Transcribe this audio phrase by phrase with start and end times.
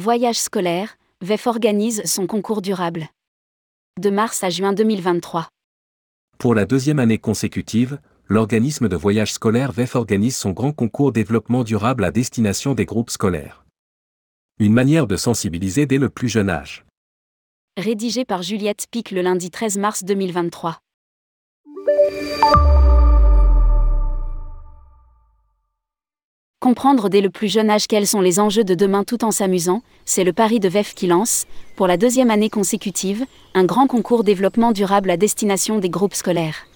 [0.00, 3.08] Voyage scolaire, VEF organise son concours durable.
[4.00, 5.48] De mars à juin 2023.
[6.38, 7.98] Pour la deuxième année consécutive,
[8.28, 13.10] l'organisme de voyage scolaire VEF organise son grand concours développement durable à destination des groupes
[13.10, 13.64] scolaires.
[14.60, 16.84] Une manière de sensibiliser dès le plus jeune âge.
[17.76, 20.78] Rédigé par Juliette Pic le lundi 13 mars 2023.
[26.60, 29.82] Comprendre dès le plus jeune âge quels sont les enjeux de demain tout en s'amusant,
[30.04, 34.24] c'est le pari de VEF qui lance, pour la deuxième année consécutive, un grand concours
[34.24, 36.66] développement durable à destination des groupes scolaires.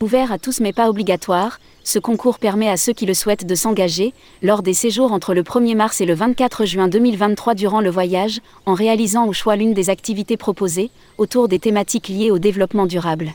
[0.00, 3.54] Ouvert à tous mais pas obligatoire, ce concours permet à ceux qui le souhaitent de
[3.56, 7.90] s'engager, lors des séjours entre le 1er mars et le 24 juin 2023 durant le
[7.90, 12.86] voyage, en réalisant au choix l'une des activités proposées, autour des thématiques liées au développement
[12.86, 13.32] durable.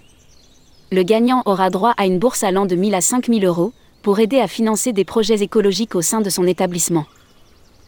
[0.94, 3.74] Le gagnant aura droit à une bourse allant de 1000 à 5000 euros,
[4.06, 7.08] pour aider à financer des projets écologiques au sein de son établissement.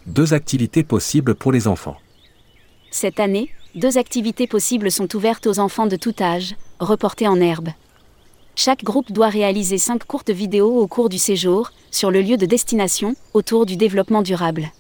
[0.08, 1.96] Deux activités possibles pour les enfants.
[2.90, 7.70] Cette année, deux activités possibles sont ouvertes aux enfants de tout âge, reportées en herbe.
[8.56, 12.48] Chaque groupe doit réaliser cinq courtes vidéos au cours du séjour, sur le lieu de
[12.48, 14.72] destination, autour du développement durable.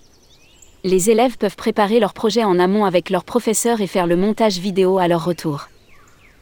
[0.83, 4.58] Les élèves peuvent préparer leur projet en amont avec leurs professeurs et faire le montage
[4.58, 5.69] vidéo à leur retour.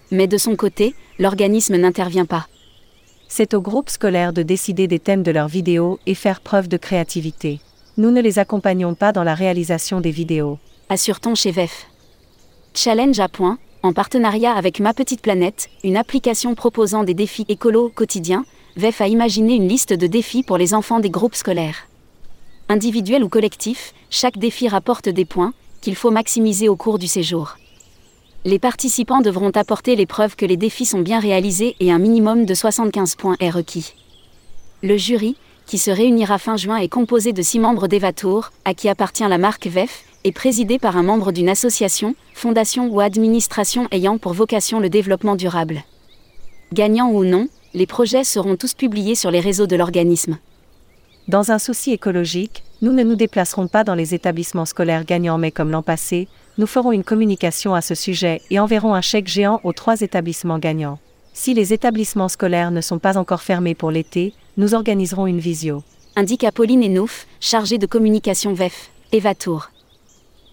[0.10, 2.48] Mais de son côté, l'organisme n'intervient pas.
[3.28, 6.78] C'est au groupe scolaire de décider des thèmes de leurs vidéos et faire preuve de
[6.78, 7.60] créativité.
[7.98, 10.60] Nous ne les accompagnons pas dans la réalisation des vidéos.
[10.90, 11.88] Assure-t-on chez VEF.
[12.74, 17.90] Challenge à point, en partenariat avec Ma Petite Planète, une application proposant des défis écolos
[17.90, 18.46] quotidiens,
[18.76, 21.88] VEF a imaginé une liste de défis pour les enfants des groupes scolaires.
[22.70, 27.58] Individuels ou collectifs, chaque défi rapporte des points, qu'il faut maximiser au cours du séjour
[28.46, 32.46] les participants devront apporter les preuves que les défis sont bien réalisés et un minimum
[32.46, 33.96] de 75 points est requis.
[34.84, 38.88] Le jury, qui se réunira fin juin, est composé de six membres d'Evatour, à qui
[38.88, 44.20] appartient la marque VEF, et présidé par un membre d'une association, fondation ou administration ayant
[44.20, 45.84] pour vocation le développement durable.
[46.72, 50.38] Gagnants ou non, les projets seront tous publiés sur les réseaux de l'organisme.
[51.28, 55.52] Dans un souci écologique, nous ne nous déplacerons pas dans les établissements scolaires gagnants mais
[55.52, 56.28] comme l'an passé,
[56.58, 60.60] nous ferons une communication à ce sujet et enverrons un chèque géant aux trois établissements
[60.60, 61.00] gagnants.
[61.34, 65.84] Si les établissements scolaires ne sont pas encore fermés pour l'été, nous organiserons une visio.
[66.16, 69.70] Indique Apolline Enouf, chargée de communication VEF, Eva Tour.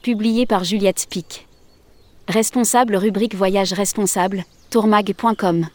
[0.03, 1.47] Publié par Juliette Pic.
[2.27, 5.66] Responsable rubrique Voyage responsable, tourmag.com.